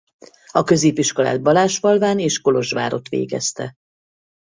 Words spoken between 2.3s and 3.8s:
Kolozsvárott végezte.